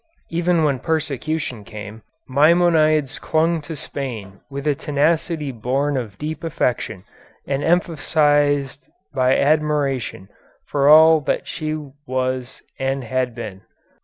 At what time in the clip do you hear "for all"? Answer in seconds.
10.65-11.21